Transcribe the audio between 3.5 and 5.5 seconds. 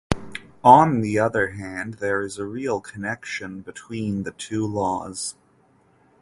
between the two laws.